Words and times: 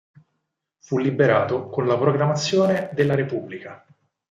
Fu 0.79 0.97
liberato 0.97 1.67
con 1.69 1.85
la 1.85 1.95
proclamazione 1.95 2.89
della 2.93 3.13
Repubblica. 3.13 3.85